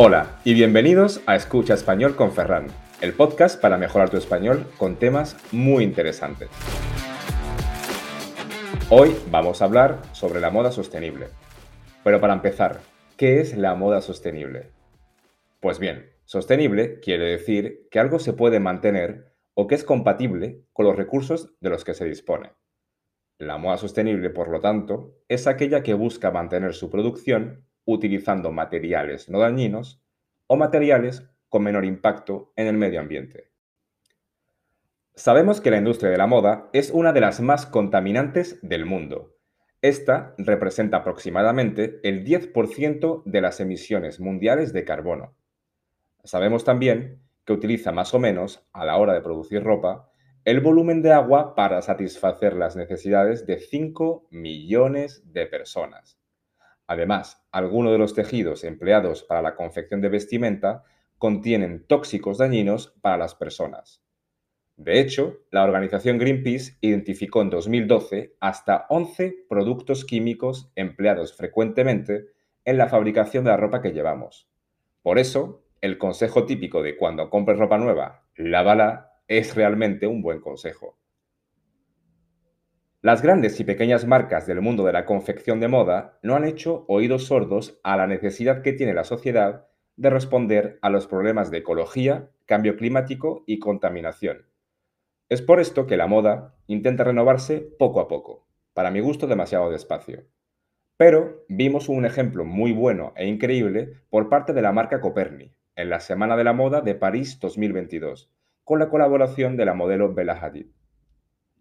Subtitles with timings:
[0.00, 2.68] Hola y bienvenidos a Escucha Español con Ferran,
[3.00, 6.48] el podcast para mejorar tu español con temas muy interesantes.
[8.90, 11.30] Hoy vamos a hablar sobre la moda sostenible.
[12.04, 12.78] Pero para empezar,
[13.16, 14.70] ¿qué es la moda sostenible?
[15.58, 20.86] Pues bien, sostenible quiere decir que algo se puede mantener o que es compatible con
[20.86, 22.52] los recursos de los que se dispone.
[23.40, 29.30] La moda sostenible, por lo tanto, es aquella que busca mantener su producción utilizando materiales
[29.30, 30.02] no dañinos
[30.46, 33.50] o materiales con menor impacto en el medio ambiente.
[35.14, 39.34] Sabemos que la industria de la moda es una de las más contaminantes del mundo.
[39.80, 45.34] Esta representa aproximadamente el 10% de las emisiones mundiales de carbono.
[46.24, 50.10] Sabemos también que utiliza más o menos, a la hora de producir ropa,
[50.44, 56.17] el volumen de agua para satisfacer las necesidades de 5 millones de personas.
[56.88, 60.84] Además, algunos de los tejidos empleados para la confección de vestimenta
[61.18, 64.02] contienen tóxicos dañinos para las personas.
[64.76, 72.28] De hecho, la organización Greenpeace identificó en 2012 hasta 11 productos químicos empleados frecuentemente
[72.64, 74.48] en la fabricación de la ropa que llevamos.
[75.02, 80.40] Por eso, el consejo típico de cuando compres ropa nueva, lávala, es realmente un buen
[80.40, 80.96] consejo.
[83.00, 86.84] Las grandes y pequeñas marcas del mundo de la confección de moda no han hecho
[86.88, 91.58] oídos sordos a la necesidad que tiene la sociedad de responder a los problemas de
[91.58, 94.48] ecología, cambio climático y contaminación
[95.28, 99.70] es por esto que la moda intenta renovarse poco a poco, para mi gusto demasiado
[99.70, 100.24] despacio.
[100.96, 105.90] Pero vimos un ejemplo muy bueno e increíble por parte de la marca Coperni, en
[105.90, 108.32] la Semana de la Moda de París 2022,
[108.64, 110.68] con la colaboración de la modelo Bella Hadid.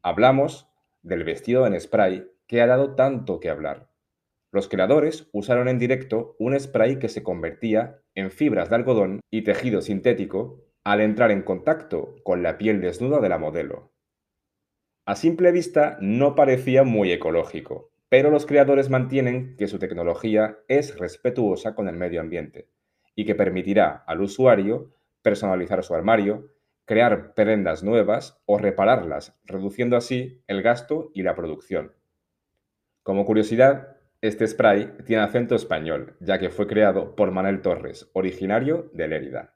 [0.01, 0.66] Hablamos
[1.07, 3.89] del vestido en spray que ha dado tanto que hablar.
[4.51, 9.43] Los creadores usaron en directo un spray que se convertía en fibras de algodón y
[9.43, 13.91] tejido sintético al entrar en contacto con la piel desnuda de la modelo.
[15.05, 20.97] A simple vista no parecía muy ecológico, pero los creadores mantienen que su tecnología es
[20.97, 22.69] respetuosa con el medio ambiente
[23.15, 26.53] y que permitirá al usuario personalizar su armario,
[26.87, 31.93] crear prendas nuevas o repararlas, reduciendo así el gasto y la producción.
[33.03, 38.89] Como curiosidad, este spray tiene acento español, ya que fue creado por Manuel Torres, originario
[38.93, 39.53] de Lérida.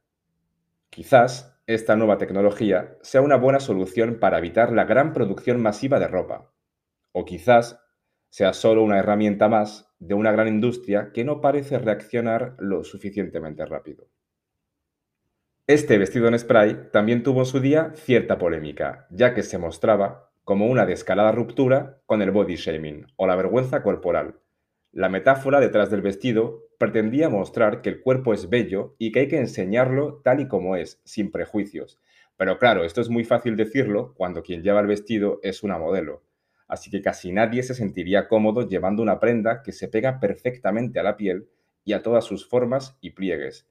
[0.90, 6.09] Quizás esta nueva tecnología sea una buena solución para evitar la gran producción masiva de
[6.09, 6.52] ropa.
[7.14, 7.81] O quizás
[8.30, 13.66] sea solo una herramienta más de una gran industria que no parece reaccionar lo suficientemente
[13.66, 14.09] rápido.
[15.72, 20.68] Este vestido en spray también tuvo su día cierta polémica, ya que se mostraba como
[20.68, 24.36] una descarada ruptura con el body shaming o la vergüenza corporal.
[24.92, 29.28] La metáfora detrás del vestido pretendía mostrar que el cuerpo es bello y que hay
[29.30, 32.02] que enseñarlo tal y como es, sin prejuicios.
[32.36, 36.22] Pero claro, esto es muy fácil decirlo cuando quien lleva el vestido es una modelo.
[36.68, 41.03] Así que casi nadie se sentiría cómodo llevando una prenda que se pega perfectamente a
[41.03, 41.48] la piel
[41.86, 43.71] y a todas sus formas y pliegues.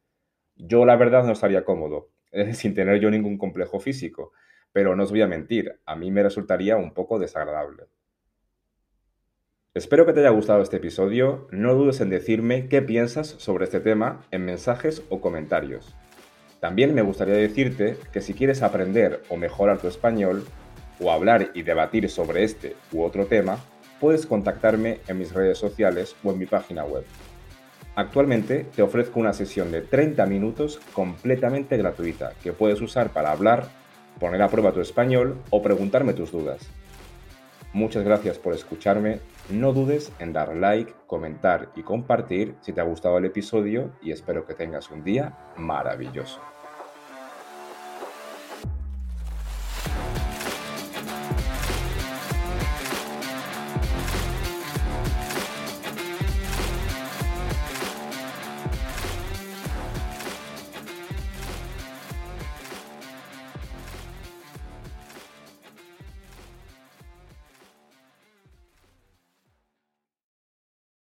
[0.62, 2.10] Yo la verdad no estaría cómodo,
[2.52, 4.32] sin tener yo ningún complejo físico,
[4.72, 7.84] pero no os voy a mentir, a mí me resultaría un poco desagradable.
[9.72, 11.46] Espero que te haya gustado este episodio.
[11.52, 15.94] No dudes en decirme qué piensas sobre este tema en mensajes o comentarios.
[16.58, 20.44] También me gustaría decirte que si quieres aprender o mejorar tu español,
[21.00, 23.58] o hablar y debatir sobre este u otro tema,
[24.00, 27.04] puedes contactarme en mis redes sociales o en mi página web.
[27.96, 33.68] Actualmente te ofrezco una sesión de 30 minutos completamente gratuita que puedes usar para hablar,
[34.18, 36.60] poner a prueba tu español o preguntarme tus dudas.
[37.72, 39.20] Muchas gracias por escucharme.
[39.48, 44.12] No dudes en dar like, comentar y compartir si te ha gustado el episodio y
[44.12, 46.40] espero que tengas un día maravilloso.